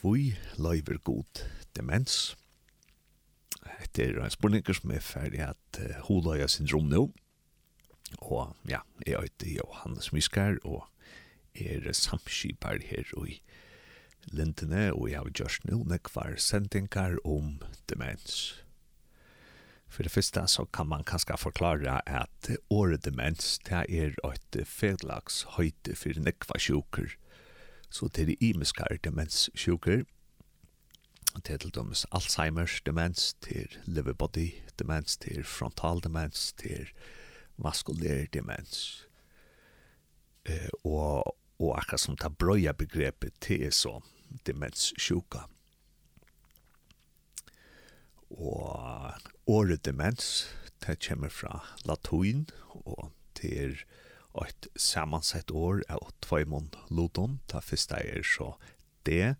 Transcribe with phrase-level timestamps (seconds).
[0.00, 1.42] kvui løyver god
[1.76, 2.36] demens.
[3.96, 7.10] Det er en spurninger som er ferdig at uh, holøya syndrom nå.
[8.24, 10.86] Og ja, jeg heter Johannes Miskar og
[11.54, 13.40] er samskipar her i
[14.32, 17.58] lintene og jeg har gjort nå nekvar sendingar om
[17.92, 18.64] demens.
[19.90, 25.42] For det første så kan man kanskje forklare at året demens det er et fedlags
[25.58, 27.16] høyte for nekvar sjuker–
[27.90, 30.04] Så det er imiskar demenssjuker.
[31.36, 36.88] Det er til dømes Alzheimer's demens, til liverbody demens, til frontal demens, til
[37.56, 39.06] vaskulær demens.
[40.46, 44.00] Eh, og, og akkurat som tar brøya begrepet til er så
[44.46, 45.46] demenssjuka.
[48.30, 49.12] Og
[49.46, 50.48] året demens,
[50.86, 53.84] det kommer fra latuin, og til er
[54.34, 57.38] ett samansett år av åt tvåimon luton.
[57.46, 58.56] Ta första så
[59.02, 59.34] det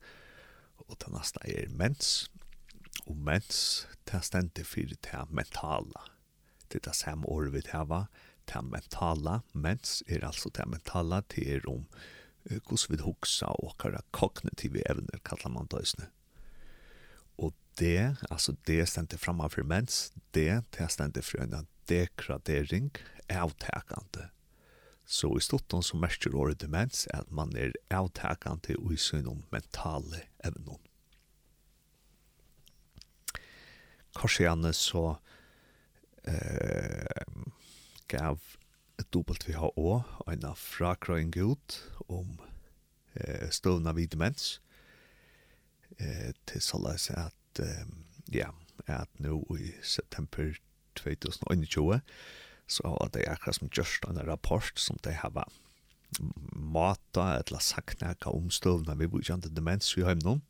[0.76, 2.30] och ta nästa er mens.
[3.06, 6.00] og mens ta ständigt för det mentala.
[6.68, 8.06] Det är samme år vi tar
[8.44, 9.42] det mentala.
[9.52, 11.86] Mens är alltså det mentala till er om
[12.44, 15.76] hur vi huxa och våra kognitiva evner kallar man det
[17.36, 22.90] Og Och det, alltså det ständer framför mens, det, det ständer för en degradering,
[23.28, 24.28] avtäkande
[25.10, 30.20] Så i stotton så märker året demens at man er avtakande og i synom mentale
[30.46, 30.78] evnen.
[34.14, 35.16] Korsianne så
[36.30, 37.26] eh,
[38.06, 38.38] gav
[39.02, 42.38] WHO en frakrøyng ut om
[43.14, 44.60] eh, støvna vid demens
[45.98, 47.82] eh, til såleis at eh,
[48.30, 48.52] ja,
[48.86, 50.54] at nå i september
[50.94, 51.98] 2021
[52.70, 55.34] så har det akkurat som gjørst en rapport som de har
[56.52, 60.42] mata eller sagt nekka omstøvna vi bor ikke demens i heimnum.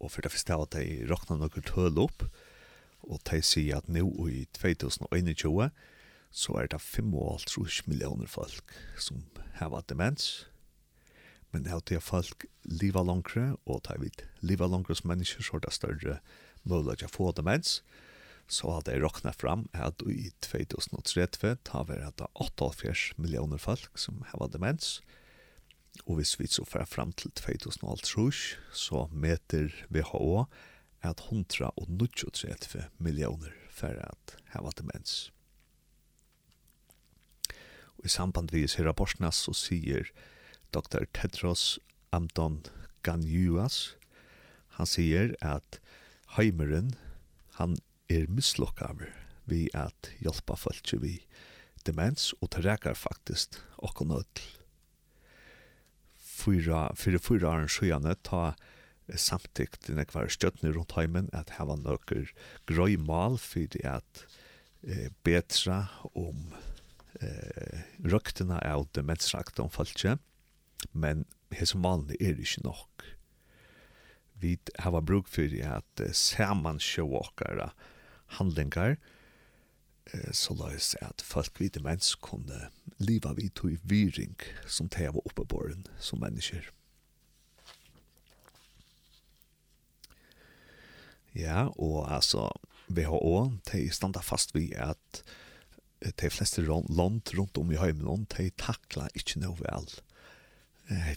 [0.00, 2.26] og for det første at de råkna noen tøl opp
[3.06, 5.70] og de sier at nå i 2021
[6.30, 9.24] så er det 55 millioner folk som
[9.60, 10.46] har demens
[11.52, 15.56] men det er at folk liva langere og de vil liva langere som mennesker så
[15.56, 16.18] er det større
[16.64, 18.05] mulighet til å få demens og
[18.46, 23.58] så har det råknet fram at i 2030 tar vi at det er 88 millioner
[23.58, 25.00] folk som har demens,
[26.04, 30.44] og hvis vi så fer fram til 2030, så meter WHO
[31.02, 35.32] at 130 millioner for at hava demens.
[37.96, 40.10] Og i samband vi ser rapportene så sier
[40.74, 41.06] Dr.
[41.16, 41.78] Tedros
[42.12, 42.62] Amton
[43.06, 43.96] Ganyuas,
[44.76, 45.80] han sier at
[46.36, 46.92] Heimeren,
[47.56, 47.76] han
[48.12, 49.12] er mislokkaver
[49.46, 51.18] vi at hjelpa folk vi
[51.86, 54.46] demens og terrekar faktisk okkur nødl.
[56.18, 58.54] Fyra, fyrir fyra åren sjøyane ta
[59.14, 62.32] samtikt denne kvar støttene rundt heimen at heva nøkker
[62.68, 64.24] grøy mal fyrir at
[64.82, 65.84] eh, betra
[66.14, 66.50] om
[67.22, 70.16] eh, røktene av demensrakt om falskje,
[70.92, 71.24] men
[71.54, 73.06] hese malene er ikke nok.
[74.42, 77.70] Vi hava bruk fyrir at eh, saman sjååkere
[78.38, 78.96] handlingar,
[80.30, 82.68] så la oss at folk vite mens kunne
[83.02, 84.36] liva vid tog i viring
[84.70, 86.68] som teg var oppeborgen som mennesker.
[91.36, 92.48] Ja, og altså,
[92.88, 95.22] WHO, de standa fast vi at
[96.00, 99.90] de fleste land rundt om i heimland, de takla ikkje noe vel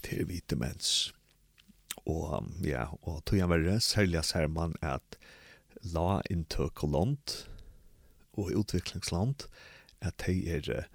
[0.04, 1.12] til vite demens.
[2.10, 5.16] Og ja, og tog jeg verre, særlig ser man at
[5.82, 9.46] la inntøk og utviklingsland,
[10.00, 10.86] at de er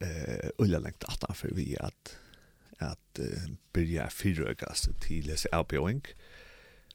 [0.00, 2.16] eh, ulla lengt for vi at
[2.80, 6.02] at uh, byrja fyrrøkast til lese avbjøring,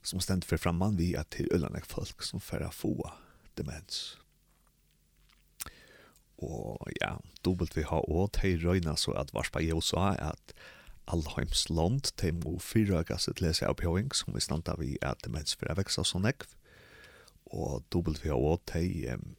[0.04, 2.96] som stendt for framman vi at til ulla lengt folk som færa få
[3.58, 4.18] demens.
[6.42, 10.54] Og ja, WHO, de røyna så at varspa jeg også at
[11.08, 15.74] Alheims land, de må fyrrøkast til lese avbjøring, som vi standa vi at demens for
[15.78, 16.48] veksa så nekv,
[17.52, 19.36] og WHO de um,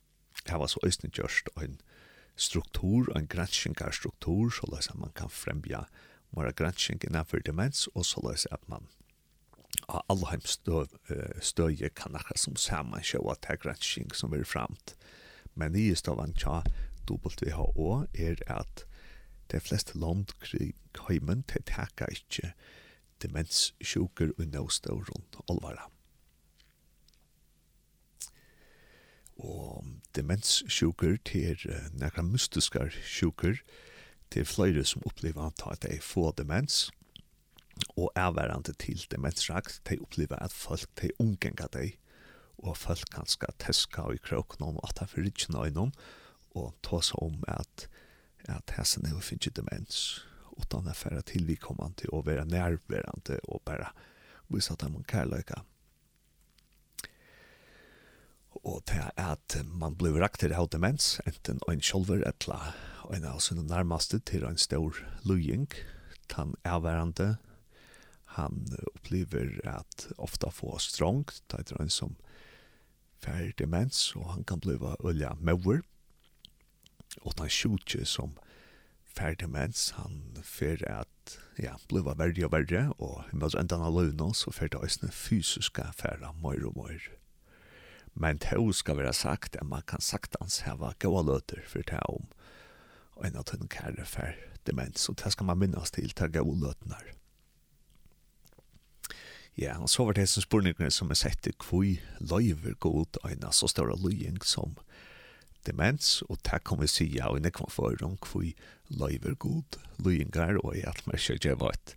[0.47, 1.81] hava så øyne gjørst en
[2.37, 5.85] struktur, en granskingarstruktur, så løs at man kan fremja
[6.33, 8.89] våre gransking innenfor demens, og så løs at man
[9.89, 10.41] av alle
[11.41, 14.95] støye kan akkurat som saman sjå at det er gransking som er framt.
[15.55, 16.63] Men i stavan tja
[17.09, 18.85] WHO er at
[19.53, 20.75] de fleste land kring
[21.09, 22.53] heimen til teka ikkje
[23.23, 25.92] demenssjuker og nøvstøvron olvara.
[29.43, 29.85] Og
[30.15, 31.59] demenssjuker til
[31.99, 33.59] nekra mystiskar sjuker
[34.31, 36.91] til flere som opplever at de får demens
[37.97, 41.91] og erværende til demensrakt, de opplever at folk de omganger de
[42.63, 45.93] og folk kanskje teska i kroken om at de får ikke nøynom
[46.55, 47.89] og ta seg om at
[48.51, 49.99] at hessen er finnes demens
[50.59, 51.59] utan affæra til
[52.13, 53.93] og være nærværende og bare
[54.49, 55.63] vise at de må kærløyga
[58.61, 62.75] og det er at man blir rakt til av demens, enten en kjolver eller
[63.13, 65.71] en av sine nærmeste til en stor løying,
[66.29, 67.37] tan avværende,
[68.37, 68.65] han
[68.95, 72.15] opplever at ofta få strongt, det er en som
[73.23, 75.83] færre demens, og han kan bli ølja mauer,
[77.23, 78.39] og han sjutje som
[79.05, 83.99] færre demens, han fer at, ja, bli verre og verre, og i møtes enda av
[83.99, 87.22] løgnet, så fer det også fysiske færre møyre og møyre
[88.15, 92.01] Men to skal være sagt at man kan sagt hans heva gode løter for det
[92.09, 92.29] om
[93.17, 96.59] og en av den kære for demens, og det skal man minnes til til gode
[96.63, 97.11] løtene her.
[99.59, 101.85] Ja, og så var det som spurningene som er sett til hvor
[102.33, 104.79] løyver god øyne så stor løying som
[105.67, 108.49] demens, og det kan vi si ja, og det kan nekva for om hvor
[108.89, 111.95] løyver god løyingar, og jeg at man ikke gjør et,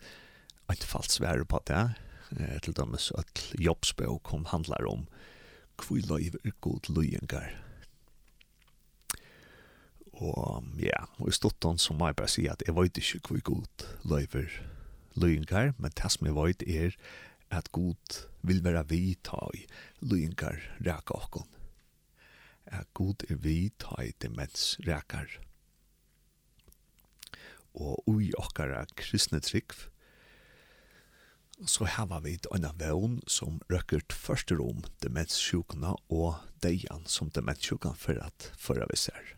[0.72, 1.86] et falsvær på det,
[2.38, 5.08] eh, til dømes at jobbsbøk kom handlar om
[5.78, 7.52] kvui loiv god loiengar.
[10.16, 13.44] Og ja, og i stottan så må jeg bare si at jeg vet ikke kvui
[13.44, 14.60] god loiv er
[15.20, 16.96] loiengar, men det som jeg vet er
[17.52, 19.66] at god vil være vi ta i
[20.02, 21.50] loiengar ræka okkon.
[22.66, 25.28] At god er vi ta i demens rækar.
[27.76, 29.90] Og ui okkara kristne trikv,
[31.64, 38.20] så hava vi en vevn som røkker først rom demenssjukene og deian som demenssjukene for
[38.20, 39.36] at førre vi ser.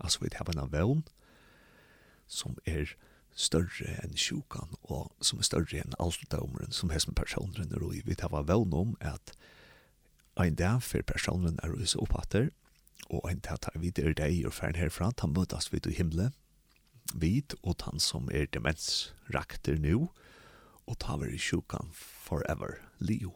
[0.00, 1.04] Altså vi hava en vevn
[2.28, 2.92] som er
[3.34, 8.02] større enn sjukan og som er større enn altodomeren som hessen personen er i.
[8.04, 9.32] Vi hava vevn om at
[10.36, 12.50] ein dag for personen er hos seg opphatter
[13.08, 16.36] og ein dag tar vi der deg og fern herfra, ta møtast vi til himmelen
[17.14, 20.23] vid og han som er demensrakter nu, og
[20.86, 23.32] og ta i sjukan forever, Leo.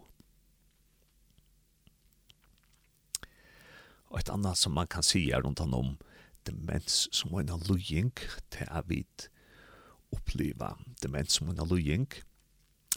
[4.09, 5.97] Og et annet som man kan si er rundt han om
[6.49, 8.15] demens som en allujing
[8.53, 9.29] til er vidt
[10.15, 12.09] oppleva demens som en allujing.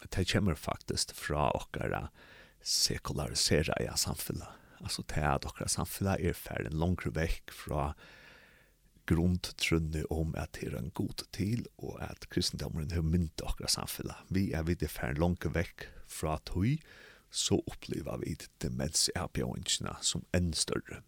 [0.08, 2.08] Det kommer faktisk fra okkara
[2.62, 4.48] sekularisera i samfunnet.
[4.82, 8.18] Altså til at okkara samfunnet er ferdig langere vekk fra samfunnet
[9.12, 14.16] grundtrunne om at det er en god til, og at kristendommen har mynt okra samfunnet.
[14.30, 16.80] Vi er vidt fær langt vekk fra tøy,
[17.32, 21.02] så opplever vi demensavbjøringene som enn større.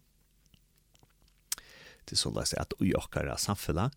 [2.04, 3.96] Det er sånn at i okra samfunnet,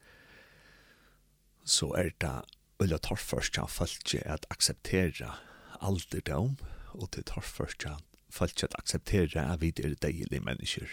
[1.68, 2.36] så er det
[2.80, 5.34] Ulla Torførstja falskje at akseptera
[5.84, 6.56] alderdom,
[6.96, 7.98] og til Torførstja
[8.34, 10.88] falskje at akseptera at vi er deilige mennesker.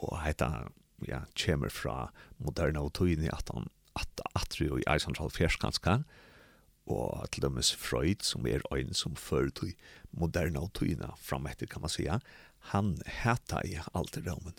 [0.00, 0.70] Og heita
[1.02, 6.00] ja, kommer fra moderne og tøyne at han at atri og i Eisantral Fjerskanska,
[6.90, 9.72] og til dømes Freud, som er øyn som før til
[10.12, 12.18] moderne og tøyne fram etter, kan man sija,
[12.74, 14.56] han heta i alterdomen.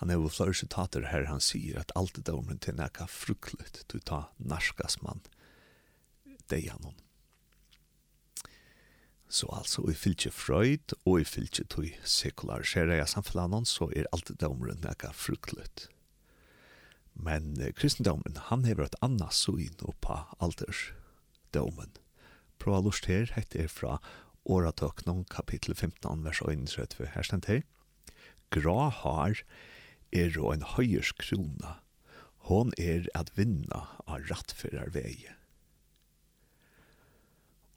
[0.00, 4.26] Han er jo flere sitater her han sier at alterdomen til nekka fruktlet, du ta
[4.38, 5.22] narskas mann,
[6.50, 6.98] det er noen.
[9.32, 14.28] Så altså, i fylkje Freud, og i fylkje tog sekularisere jeg samfunnet, så er alt
[14.40, 15.86] dømeren nekka fruktlet.
[17.16, 21.96] Men eh, kristendommen, han hever et anna syn oppa aldersdommen.
[22.62, 23.96] å lust her, hette er fra
[24.44, 27.64] åratøknum, kapittel 15, vers 31, her stendt her.
[28.52, 29.40] Gra har
[30.12, 31.78] er og en høyers krona.
[32.52, 35.38] Hon er at vinna av rattfører veie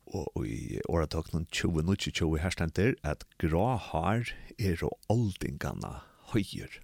[0.05, 5.95] og i åretøknen 20-20 her stender at grå har er og aldingene
[6.33, 6.81] høyer.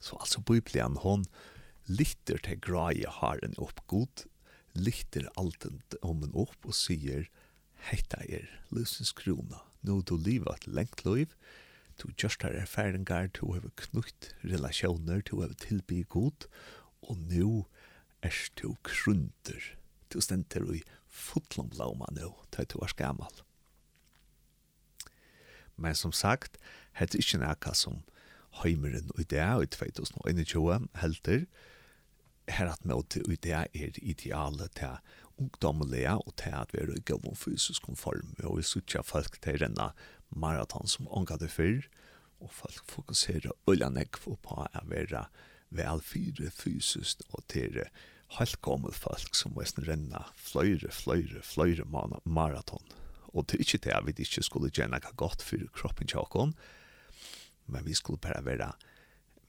[0.00, 1.26] Så altså Bibelen, hon
[1.86, 4.26] lytter til grå i haren opp god,
[4.74, 5.66] lytter alt
[6.02, 7.28] om en opp og sier,
[7.90, 11.32] heita er løsens krona, nå du livet et lengt liv,
[11.96, 16.48] du just har erfaringar, du har knutt relasjoner, du har tilby god,
[17.02, 17.64] og nå
[18.22, 19.76] er du krunter»
[20.12, 23.42] du stenter i fotlom blåma nå, til du er gammal.
[25.76, 26.56] Men som sagt,
[26.96, 28.02] het er ikke nekka som
[28.62, 31.46] heimeren i det, i 2021 helter,
[32.48, 35.00] her at møte i det er idealet til
[35.42, 39.58] ungdommelige og til at vi er i gavom fysisk konform, og vi sutja folk til
[39.60, 39.90] renna
[40.30, 41.84] maraton som ånga det fyrr,
[42.40, 45.26] og folk fokuserer ullanekv på å være
[45.74, 47.82] velfyre fysisk og til
[48.38, 51.86] helt gammel folk som måste renna fløyre, fløyre, fløyre
[52.24, 52.82] maraton.
[53.32, 56.54] Og det er ikke det at vi ikke skulle gjøre noe godt for kroppen tjockon,
[57.66, 58.72] men vi skulle bare være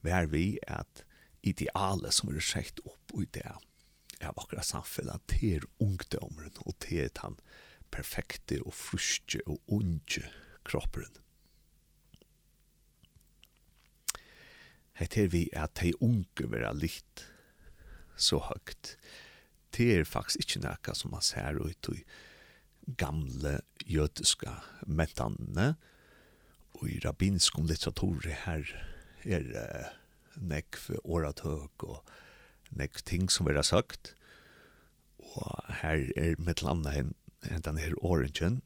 [0.05, 1.03] vär vi at
[1.43, 7.37] idealet som er sett opp i det er akkurat samfunnet til ungdomen og til den
[7.93, 10.25] perfekte og fruske og unge
[10.67, 11.09] kroppen.
[14.97, 17.27] Hette er vi at de unge vera litt
[18.17, 18.95] så högt.
[19.75, 22.01] Det er faktisk ikke noe som man ser ut i
[22.97, 24.51] gamle jødiske
[24.87, 25.75] metanene,
[26.77, 28.67] og i rabbinsk litteratur her
[29.25, 29.87] er uh,
[30.37, 32.11] nekv åratøk og
[32.77, 34.13] nekv ting som vi har sagt,
[35.17, 37.15] og her er mitt landa en
[37.63, 38.61] den her orangen,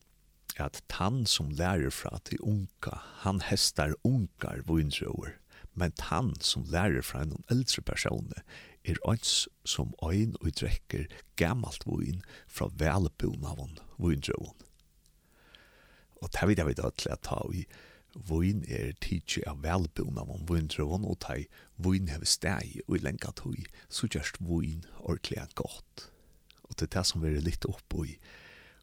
[0.60, 5.38] at han som lærer fra til unka, han hestar unkar vunrøver,
[5.74, 8.32] men han som lærer fra en eldre person
[8.84, 11.06] er ans som ein og drekker
[11.38, 14.68] gammalt vin fra velbunavon vindrøvon.
[16.22, 17.66] Og det vet jeg vet at jeg tar i
[18.28, 21.46] vin er tidsi av velbunavon vindrøvon og tei
[21.82, 23.60] vin hever steg og i lenga tog
[23.90, 26.10] så gjerst vin ordentlig godt.
[26.64, 28.18] Og det er det som vi er litt oppå i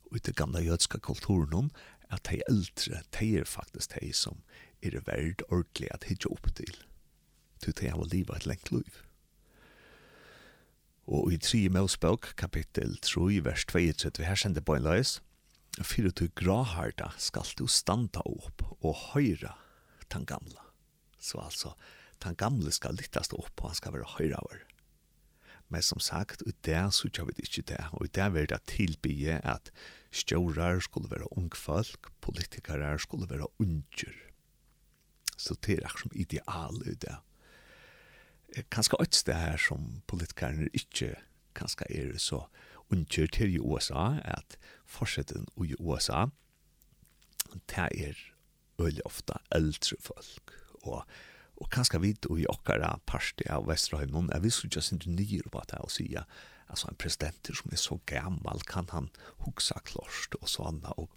[0.09, 1.71] i gamla jødska kulturen
[2.11, 4.41] at de eldre, de er faktisk de som
[4.83, 6.73] er verd ordentlig at hitja opp til.
[7.61, 9.08] Du, de har livet et lengt liv.
[11.09, 15.15] Og i 3 Mosebok, kapittel 3, vers 22, her sender på en løs,
[15.81, 19.55] «Fyrir du graharda skal du standa opp og høyra
[20.13, 20.67] den gamla».
[21.17, 21.73] Så altså,
[22.21, 24.61] den gamle skal lyttast opp og han skal være høyra over.
[25.73, 28.61] Men som sagt, og det så gjør vi ikke det, og i det vil det
[28.69, 29.73] tilbygge at
[30.13, 34.13] stjårar skulle være ungfolk, politikarar skulle være unger.
[35.41, 37.17] Så det er akkur som ideal i det
[38.71, 41.15] kanskje et sted her som politikerne ikke
[41.59, 42.45] kanskje er så
[42.93, 46.27] unnkyr til i USA, at forsetten i USA,
[47.69, 48.21] det er
[48.79, 50.55] veldig ofte eldre folk.
[50.83, 51.03] Og,
[51.57, 55.65] og kanskje vi i okkara parti av Vesterhøymon, er vi så ikke sin nyer på
[55.71, 56.09] det å si,
[56.69, 59.11] altså en president som er så gammal, kan han
[59.45, 61.13] huksa klorst og sånn, og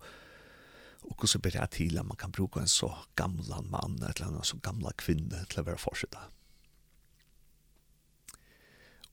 [1.01, 4.43] og hvordan blir det til at man kan bruke en så gamla mann, eller en
[4.45, 6.13] så gamla kvinne til å være forsitt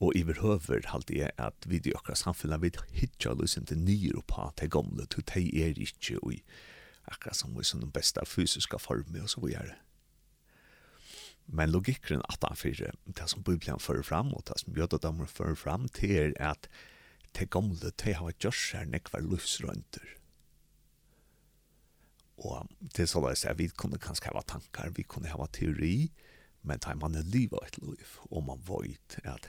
[0.00, 4.20] Og i verhøver halte jeg at vi i akkurat samfunnet vil hitja løsen til nyer
[4.30, 6.42] på til gamle, til de er ikke i
[7.08, 9.74] akkurat som vi som den beste fysiske formen og så videre.
[11.46, 15.56] Men logikken at han fyrir, det som Bibelen fører fram og det som jødedammer fører
[15.56, 16.68] fram til er at
[17.34, 20.14] til gamle, til hava gjørs her nekvar livsrønter.
[22.38, 26.10] Og det er såleis at vi kunne kanskje hava tankar, vi kunne hava teori,
[26.62, 29.48] men det er man er livet et liv, og man vet at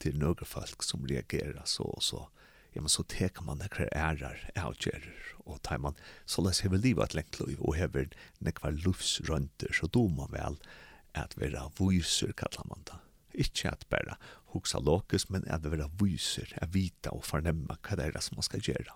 [0.00, 2.28] til några folk som reagerar så och så.
[2.72, 5.14] Ja men så tek man några ärar outger
[5.44, 9.20] och tar man så läs hur livet att längt liv och hever när kvar lufs
[9.20, 10.56] runt så då man väl
[11.12, 12.98] att vara visur kallar man det.
[13.32, 14.16] Inte att bara
[14.52, 18.42] huxa lokus men att vara visur att vita och förnämma vad det är som man
[18.42, 18.92] ska göra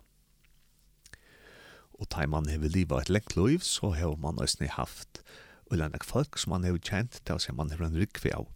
[1.98, 5.22] Og tar man hever livet et lengt liv så har man nästan haft
[5.70, 8.48] och folk som man har känt till sig man har en rykve av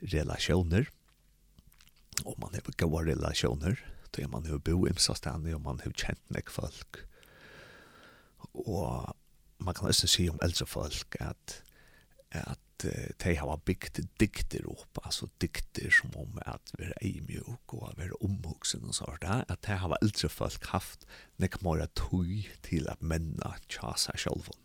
[0.00, 0.88] relationer
[2.24, 3.78] og man har gode relasjoner,
[4.12, 7.06] då man har bo imsa og man har kjent nek folk.
[8.52, 9.16] Og
[9.58, 11.62] man kan nesten si om eldre folk at,
[12.30, 12.58] at
[13.24, 17.98] de har bygd dikter opp, altså dikter som om at vi er eimjuk og at
[17.98, 21.06] vi er omhugsen og sånt, at de har eldre folk haft
[21.38, 24.58] nek mora tøy til at menna tja seg sjølven.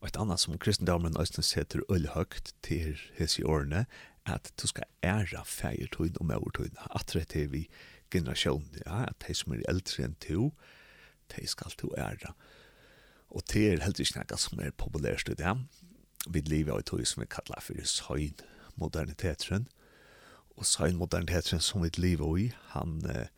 [0.00, 2.24] Og et annet som kristendommen også setter øyne
[2.64, 3.84] til hese årene,
[4.26, 7.68] at du skal æra feir og mæver tøyn, at det er vi
[8.10, 10.50] generasjon, ja, at de som er eldre enn to,
[11.30, 12.34] de skal to æra.
[13.30, 15.56] Og det er heldig ikke noe som er populært i det.
[16.28, 18.42] Vi lever av tøy som vi kallar for søgn
[18.80, 19.68] moderniteteren,
[20.56, 23.28] og søgn moderniteteren som vi lever i, han, eh,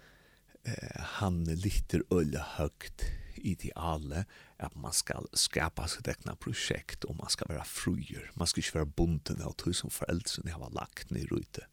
[1.19, 4.25] han lytter øye høgt ideale
[4.57, 8.31] att man ska skapa sitt egna projekt och man ska vara fruer.
[8.35, 11.67] Man ska inte vara bunden av tog som föräldrarna har lagt ned ute.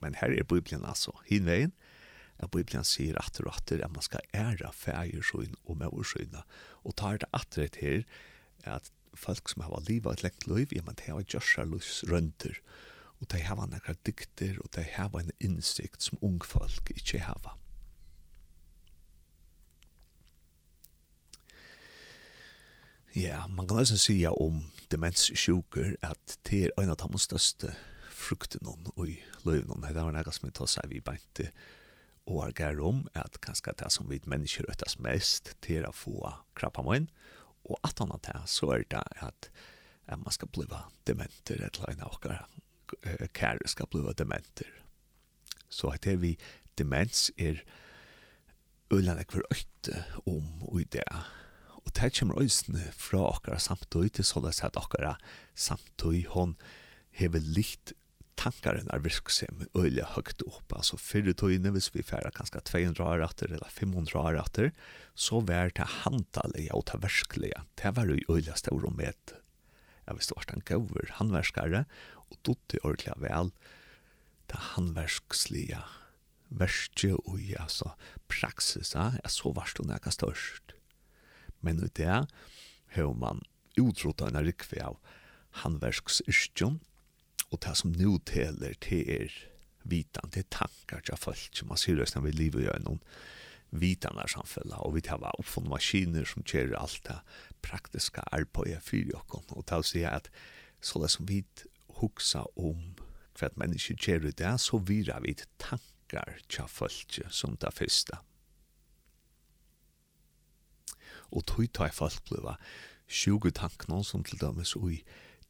[0.00, 1.12] Men her är Bibelen alltså.
[1.26, 1.72] hinveien,
[2.36, 6.96] at Bibelen sier att og att at man ska ära färger og och Og Och
[6.96, 8.04] tar det att rätt her,
[8.64, 12.60] att folk som har livet et lengt liv, ja men det har Joshua Lus rønter.
[13.20, 17.59] Och de har några dikter och de har en insikt som ung folk ikke har.
[23.14, 24.60] Ja, man kan nesten sija om
[24.92, 27.72] demenssjuker at det er en av de største
[28.14, 29.82] frukten og i løven.
[29.82, 31.42] Det var noe som vi tar seg vi beint
[32.30, 36.30] og er gær om at kanskje det som vi mennesker øttes mest til å få
[36.54, 37.08] krabba min.
[37.66, 39.50] Og at han har det, så er det at
[40.14, 40.68] man skal bli
[41.06, 44.70] dementer, et eller annet og kære skal bli dementer.
[45.66, 46.36] Så at det vi
[46.78, 47.58] demens er
[48.90, 51.06] ulandet for øyte om og i det
[51.90, 55.16] Og det kommer øyne fra okkara samtøy til sånn at okkara
[55.58, 56.52] samtøy hon
[57.18, 57.90] hever litt
[58.38, 60.70] tankaren er virksam øyla høgt opp.
[60.70, 64.70] Altså fyrre tøyne, hvis vi færa kanskje 200 år etter eller 500 år etter,
[65.18, 67.66] så var det handalige og det verskelige.
[67.74, 69.34] Det var jo øyla stor og med.
[70.06, 71.84] Jeg visste vart han gauver handverskare,
[72.30, 73.50] og dotte ordentlig vel
[74.50, 75.82] det handverkslige
[76.54, 77.96] verskje og altså
[78.30, 80.78] praksis, jeg så varst hun nekka størst.
[81.60, 82.24] Men ut det
[82.94, 83.42] har man
[83.78, 84.98] utrota en rikve av
[85.62, 86.80] handverksyrkjon,
[87.50, 89.36] og det som nu teler til er
[89.88, 93.00] vitan, det er tankar til folk som man sier resten vi livet gjør noen
[93.70, 97.18] vitanar samfella og vi tar oppfunn maskiner som kjører alt det
[97.64, 100.30] praktiske arbeidet for jokken og til å si at
[100.82, 101.42] så det som vi
[102.00, 102.80] huksa om
[103.38, 108.18] hva et menneske kjører det så virar vi tankar til folk som det første
[111.30, 112.56] og tog ta i folk bliva
[113.10, 115.02] sjugu tankna som til dømes ui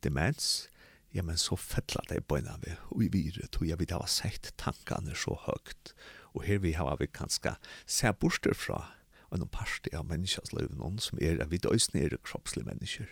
[0.05, 0.69] demens,
[1.13, 5.17] ja, men så fettla det bøyna vi ui vire, tog jeg vidt ha sett tankene
[5.19, 5.95] så høgt,
[6.35, 7.57] og her vi hava vi kanska
[7.87, 8.85] se borster fra
[9.35, 13.11] en parti av menneskans liv, noen som er at vi døysne er kroppslige mennesker.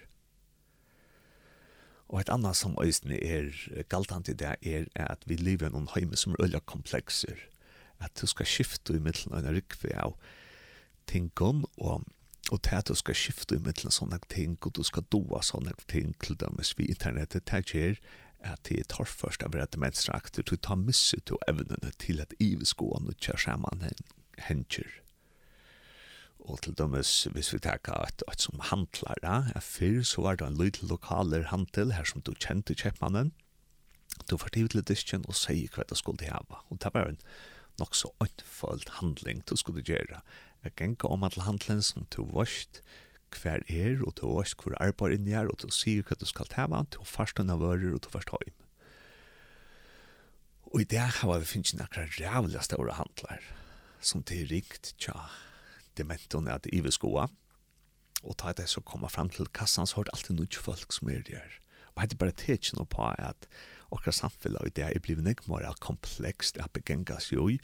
[2.09, 3.53] Og et annet som øysene er
[3.93, 7.37] galtant i det er at vi lever i noen heime som er øyla komplekser.
[8.01, 10.15] At du skal skifte i middelen av en rikve av
[11.11, 12.07] tingene og
[12.49, 15.75] Og til at du skal skifte i middelen sånne ting, og du skal doa sånne
[15.91, 17.99] ting til dem hvis vi internettet, det gjør
[18.47, 23.17] at det tar først av rett menneskeakter, du tar misse til evnene til at iveskående
[23.19, 23.85] kjør sammen
[24.47, 24.89] hender.
[26.39, 30.47] Og til dem hvis vi tar at, et som handlar, ja, før så var det
[30.47, 33.35] en liten lokaler handel her som du kjente kjøpmannen,
[34.31, 36.63] du var til disken og sier hva du skulle hava.
[36.71, 37.21] Og det var en
[37.79, 40.23] nok så åndfølt handling du skulle gjøre.
[40.65, 42.81] Jeg genka om at handlen som du vårt
[43.35, 46.49] hver er, og du vårt hver arbeid inni er, og du sier hva du skal
[46.51, 48.57] tema, du farst unna vører, og du farst høym.
[50.69, 53.45] Og i det har vi finnst nekra rævlig store handlar,
[54.01, 55.29] som det er rikt tja
[55.99, 57.29] dementon er at ive skoa,
[58.23, 61.11] og ta det så koma fram til kassan, så har det alltid noe folk som
[61.11, 61.59] er der.
[61.95, 63.49] Og hette bare tetje noe på at
[63.95, 67.59] okra samfunnet i det er blivet nekmare komplekst at begengas jo i,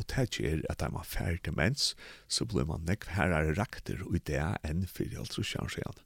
[0.00, 1.94] og det er at er man færre til mens,
[2.28, 6.00] så blir man nekv herre rakter og det enn fyrir alt trus igjen.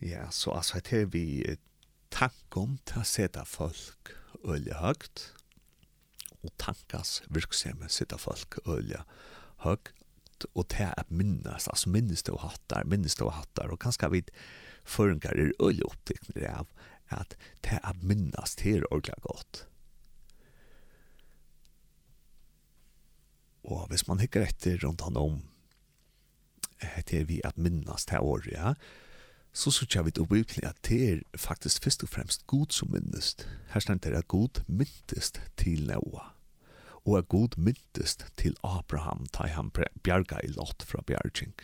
[0.00, 1.56] Ja, så altså, det er vi
[2.10, 4.14] tank om til å sette folk
[4.48, 5.26] øye høyt,
[6.40, 9.02] og tankas virksomhet sette folk øye
[9.66, 9.92] høyt,
[10.54, 14.08] og til at minnes, altså minnes det å hattar, minnes det å hattar, og kanskje
[14.14, 14.22] vi
[14.88, 16.72] føringar er øye opptikner av
[17.10, 19.66] at det er minnast her ordentlig godt.
[23.64, 25.42] Og hvis man hikker etter rundt han om
[27.06, 28.72] til vi at minnast det året, ja,
[29.52, 33.48] så sørger vi til Bibelen at det er faktisk først og fremst god som minnest.
[33.74, 36.30] Her stand det at god myntest til Noah,
[37.04, 39.70] og at god myntest til Abraham, da han
[40.02, 41.54] bjerga i lott fra bjarging.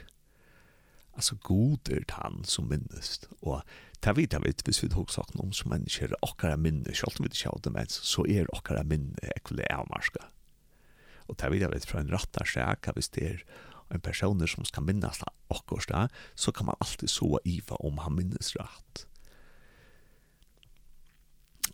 [1.17, 3.29] Altså, god er han som minnest.
[3.41, 3.63] Og
[4.05, 7.25] ta vid jeg vet, hvis vi tog sagt noen som människor okkara minne, selv om
[7.25, 10.29] vi ikke har det mens, så er okkara minne ekvile avmarska.
[11.27, 13.43] Og ta vid jeg vet, fra en rattar seg, hvis det er
[13.95, 18.53] en person som skal minnas okkorsta, så kan man alltid så iva om han minnes
[18.59, 19.07] rett.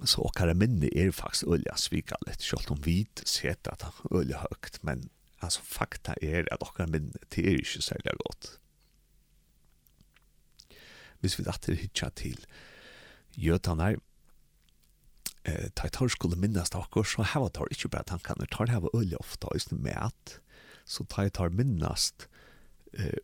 [0.07, 4.47] Så okkara minne er faktisk øyelig svika litt, sjalt om vi sett at han ölja
[4.47, 5.09] høgt, men
[5.43, 8.57] altså, fakta er at okkara minne, det er ikke særlig godt
[11.23, 12.39] hvis vi datter hitja til
[13.39, 13.99] jøtanar,
[15.49, 19.19] eh, ta tar skulle minnes takker, så heva tar ikkje bare tankene, tar heva øye
[19.21, 20.39] ofta, og sånn med at,
[20.85, 22.11] så ta tar minnes
[22.99, 23.23] eh,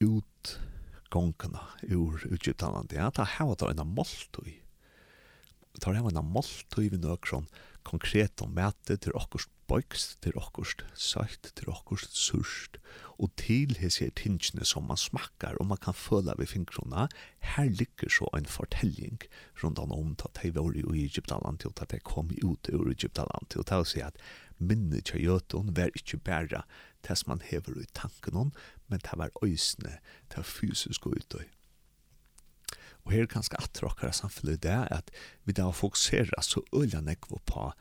[0.00, 0.56] ut
[1.12, 4.58] gongkana, ur utgjøptanene, ja, ta heva tar en måltøy,
[5.80, 7.50] tar heva en måltøy vi nøkker sånn
[7.88, 12.78] konkret om mæte til okkurst bøykst, til okkurst søyt, til okkurst surst,
[13.18, 17.06] og til hese tingene som man smakkar og man kan føle ved fingrona,
[17.52, 19.18] her ligger så en fortelling
[19.62, 23.64] rundan om at de var i Egyptaland til at de kom ut ur Egyptaland til
[23.64, 24.16] å si at
[24.58, 26.64] minnet til Jøtun var ikke bare
[27.06, 28.52] det som man hever i tanken om,
[28.88, 29.98] men det var øysene,
[30.34, 31.46] det fysisk utøy.
[33.04, 35.10] Og her er ganske at råkere samfunnet det er at
[35.44, 37.72] vi da fokuserer så øyne nekve på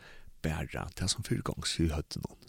[0.41, 2.23] bæra det som fyrgangs i høtten.
[2.27, 2.47] noen.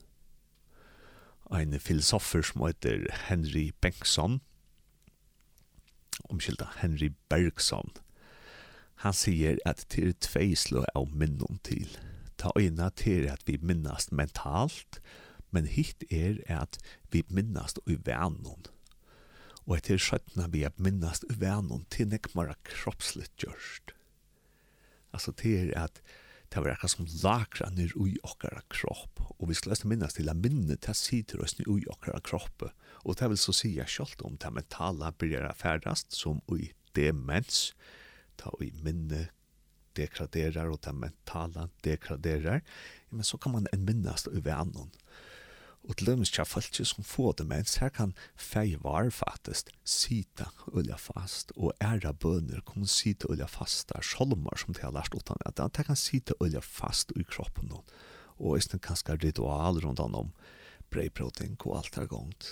[1.60, 4.40] En filosofer som heter Henry Bengtsson,
[6.28, 7.90] omkylda Henry Bergson,
[9.02, 11.88] han sier at det er tvei slå av minnen til.
[12.38, 15.00] Ta øyne til at vi minnast mentalt,
[15.50, 16.78] men hitt er at
[17.12, 18.66] vi minnast i vanen
[19.68, 23.92] og etter skjøttene vi er minnast uvenon til nekmara kroppsligt gjørst.
[25.12, 26.00] Altså til at
[26.48, 30.40] det var akkurat som lakra nir ui okkara kropp, og vi skulle minnast til at
[30.40, 32.64] minne til sider oss nir ui okkara kropp,
[33.04, 37.74] og det vil så si jeg om det mentala blir færdast som ui demens,
[38.40, 39.28] ta ui minne
[39.98, 42.62] degraderar og det mentala degraderar,
[43.10, 44.88] men så kan man en minnast uvenon,
[45.88, 50.98] og til dømes tja fölkje som få demens, her kan fei var fattest sita ulja
[51.00, 55.40] fast, og æra bønner kan sita ulja fast der sjolmar som de har lært utan
[55.48, 57.88] at de kan sita ulja fast i kroppen og
[58.38, 60.32] og isne kanskje ritual rundt han om
[60.92, 62.48] breiprotein og alt er gongt.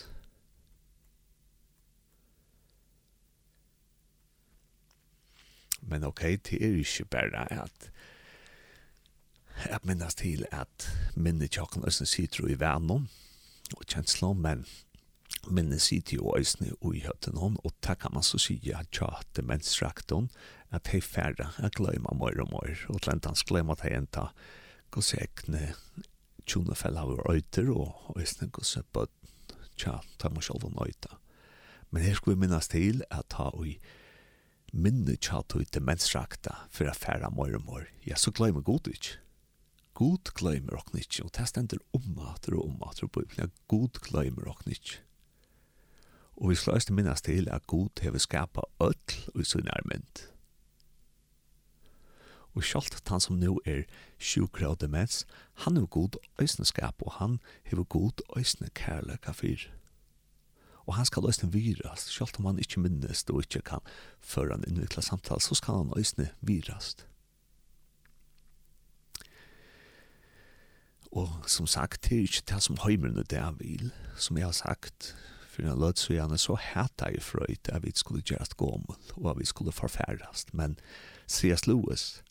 [5.87, 7.90] Men ok, det er ikke bare at
[9.57, 13.07] at minnes til at minnet tjokken og sin sitro i vennom,
[13.74, 14.64] og kjensla, men
[15.50, 19.09] minne sitter jo øysene i høtten hon, og det kan man så si at tja
[19.38, 20.31] demensfrakton,
[20.74, 24.29] at hei færre, jeg gløyma møyre og møyre, og lentans gløyma at hei enta
[24.94, 25.74] gos ekne
[26.46, 31.18] tjonefell av øyter, og øysene gos bøtt tja, ta må sjolv nøyta.
[31.90, 33.76] Men her skulle vi minnes til at ta ui
[34.76, 39.20] minne tja tog demensrakta for a færre møyre og møyre, ja, så gløyma god ikke
[39.96, 43.64] god gløymer ok nitsi, og det stender om at og om at og bøyblen, ja,
[43.68, 45.00] god gløymer ok nitsi.
[46.37, 50.28] Og vi sløyste æst minnes til at god hever skapa öll og sin armynd.
[52.56, 53.85] Og sjalt han som nu er
[54.20, 55.24] sjukra og demens,
[55.64, 59.68] han hever god øysne skap, og han hever god æsne kærleika fyr.
[60.87, 63.85] Og han skal øysne virast, sjalt om han ikkje minnest og ikkje kan
[64.20, 67.06] føre han innvikla samtale, så skal han øysne virast.
[71.12, 74.57] Og som sagt, det er ikke det som heimerne det jeg vil, som jeg har
[74.57, 75.14] sagt,
[75.51, 78.99] for en lød så gjerne så hæta jeg frøyt at vi skulle gjøre et gommel,
[79.16, 80.53] og at vi skulle forfærast.
[80.55, 80.79] Men
[81.29, 81.66] C.S.
[81.66, 82.23] Lewis,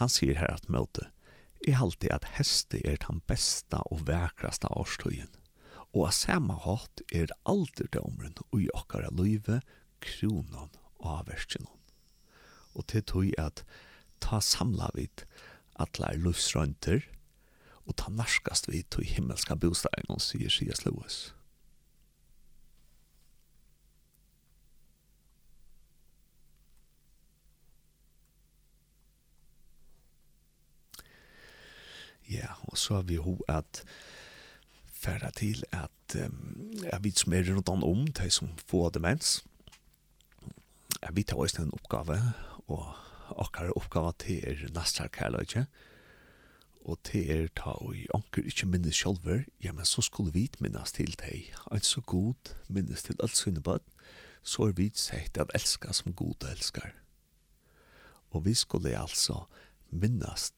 [0.00, 1.10] han sier her at møte,
[1.68, 5.30] er alltid at heste er den beste og vekraste årstøyen,
[5.92, 9.60] og av samme hatt er alderdomren og i okkara løyve,
[10.02, 11.78] kronen og avverskjenon.
[12.72, 13.62] Og til tog at
[14.24, 15.26] ta samla vid
[15.80, 17.04] atler løsrønter,
[17.86, 20.84] og ta narskast vi til himmelska og sier C.S.
[20.86, 21.34] Lewis.
[32.30, 33.82] Ja, og så har vi ho at
[34.86, 39.44] færa til at um, jeg vet som er rundt om om de som får demens.
[41.02, 42.16] Jeg vet også en oppgave,
[42.68, 42.94] og
[43.36, 45.66] akkurat oppgave til er nastar kærløyke.
[45.66, 45.91] Ja
[46.84, 50.48] og til er ta og i anker ikkje minnes sjolver, ja, men så skulle vi
[50.60, 51.54] minnes til deg.
[51.70, 53.80] ein så god minnes til alt sinne bad,
[54.42, 56.92] så er vi sett at elska som god elskar.
[58.30, 59.46] Og vi skulle altså
[59.90, 60.52] minnes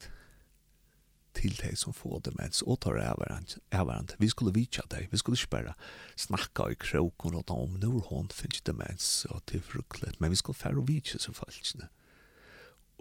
[1.33, 4.15] til deg som får det mens og tar avvarant.
[4.19, 5.73] Vi skulle vitja deg, vi skulle ikke bare
[6.15, 10.35] snakka i kroken og om når hon finnes det mens og til fruktlet, men vi
[10.35, 11.85] skulle færre vitja som falskene.
[11.85, 12.04] Mm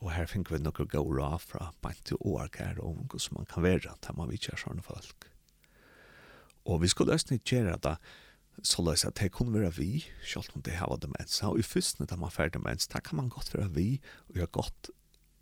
[0.04, 3.38] Og her fink vi nokkur gau ra fra bant til ORK her og ungu som
[3.38, 5.30] man kan vera til man vitjar sånne folk.
[6.68, 7.96] Og vi skulle æstni gjøre det
[8.62, 11.40] så løs at det kunne være vi, selv om det var demens.
[11.42, 14.52] Og i fyrstene da man fær demens, da kan man godt være vi og gjøre
[14.60, 14.90] godt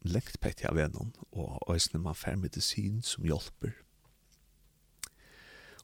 [0.02, 3.74] lengt pett av vennen, og æstni man fær medisin som hjelper.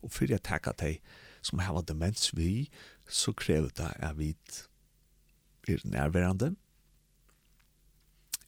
[0.03, 0.95] Og fyrir jeg tenker at det
[1.43, 2.71] som har demens vi,
[3.09, 4.35] så krever det at vi
[5.69, 6.55] er nærværende,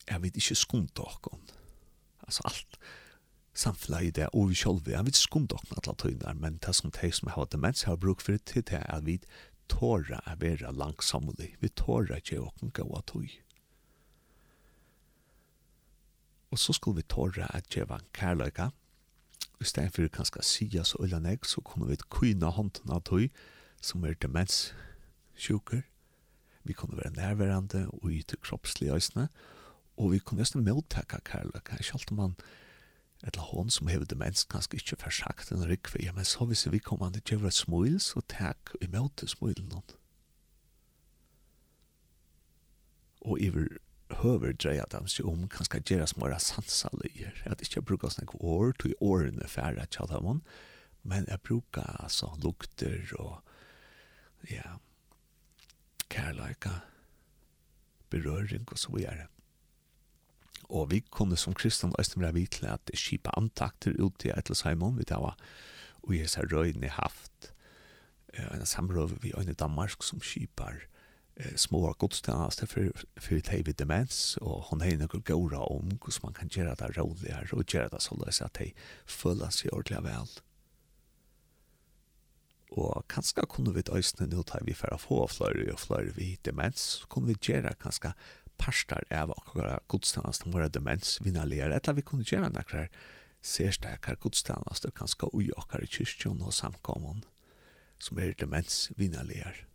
[0.06, 1.40] er vi ikke skumt åkken.
[2.22, 2.78] Altså alt
[3.54, 6.90] samfunnet i det, og vi selv, er vi skumt åkken alle tøyner, men det som
[6.90, 9.18] de som har demens har brukt for det til det, er vi
[9.68, 13.30] tåra å være langsamlig, vi tåra ikke åkken gå av tøy.
[16.50, 18.70] Og så skulle vi tåre at djeva kærløyga,
[19.60, 23.28] i stedet for kanskje sida så øyla nek, så kunne vi kyna hånden av tøy,
[23.80, 25.82] som er demenssjuker.
[26.64, 29.59] Vi kunne være nærværende og yte kroppslige øsne, og
[30.00, 32.36] og vi kunne nesten mottakka kærløk, selv om man
[33.22, 36.64] eller hon som hever demens kanskje ikke får sagt en rikve, ja, men så hvis
[36.72, 39.96] vi kommer an til å gjøre et smil, så takk imot smilen hon.
[43.20, 43.68] Og iver
[44.22, 48.96] høver dreia dem seg om kanskje gjøre små sansalige, at ikke bruka snakke år, tog
[49.04, 50.40] årene færre tjall dem
[51.02, 53.40] men jeg bruker altså lukter og
[54.48, 54.76] ja,
[56.12, 56.80] kærleika,
[58.10, 59.28] berøring og så videre.
[59.28, 59.39] Mm
[60.70, 64.98] og vi kunne som kristne også være vidt til at skipa antakter ut til Eitelsheimen,
[64.98, 65.35] vi tar
[66.00, 67.50] og jeg ser røyne haft
[68.38, 70.76] en samråd vi øyne Danmark som skipar
[71.37, 76.22] eh, små godstjeneste for, for de vid demens, og hun har noen gåra om hvordan
[76.22, 78.70] man kan gjøre det roligere, og gjøre det så løs at de
[79.06, 80.30] føler seg ordentlig vel.
[82.70, 86.38] Og kanskje kunne vi øyne nå ta vi for å få flere og flere vid
[86.46, 88.14] demens, kunne vi gjøre kanskje
[88.60, 92.90] parstar av akkurat godstannast om våra demens vinnaligare, eller vi kunne göra nakrar
[93.40, 97.24] sérstakar godstannast och ui okkar i kyrkjon og samkommun
[97.98, 99.66] som er demens vinnaligare.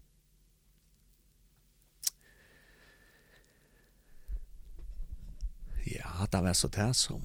[5.86, 7.22] Ja, det var så det som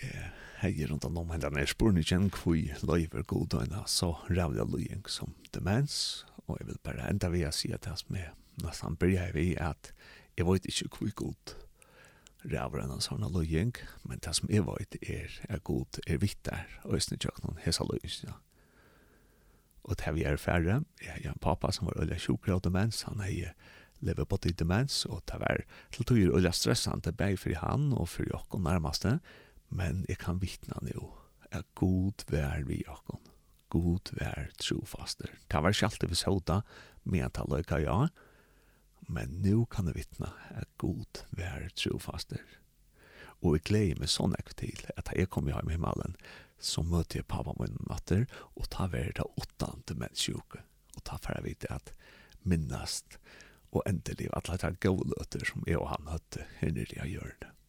[0.00, 5.06] eh, heier rundt om henne denne sporen i kjenn kvui løyver godøyna så rævlig løying
[5.08, 8.32] som demens og jeg vil bare enda vi å si at det som er
[8.64, 9.92] nesten bryr vi at
[10.40, 11.56] Jeg vet ikke hvor god
[12.48, 13.74] ræver enn sånne løying,
[14.08, 17.32] men det som jeg vet er, er god, er vitt der, og jeg snitt jo
[17.44, 18.38] noen hesa løying, ja.
[19.84, 23.02] Og det vi er færre, jeg har en pappa som var øyla sjukker av demens,
[23.08, 23.52] han er
[24.00, 25.60] lever på til demens, og det var
[25.92, 29.18] til tog er øyla stressante det for han og for jokken nærmeste,
[29.68, 31.10] men jeg kan vittna nå,
[31.52, 33.20] er god vær vi jokken,
[33.68, 35.28] god vær trofaster.
[35.28, 36.62] Det var ikke alltid vi såda,
[37.04, 38.29] men jeg tar løyka ja, og
[39.08, 42.42] men nu kan jeg vittne at god vær trofaster.
[43.40, 46.16] Og jeg gleder meg sånn ekve til at jeg kom hjem i himmelen,
[46.60, 50.60] så møtte jeg pappa min natter, og ta vær det åttende menneskjuke.
[50.98, 51.94] Og ta for jeg vite at
[52.44, 53.16] minnast
[53.70, 57.14] og endelig at det er gode løter som jeg og han høtte her nere i
[57.14, 57.59] hjørnet.